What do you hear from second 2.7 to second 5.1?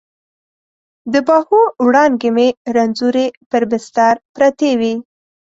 رنځورې پر بستر پرتې وي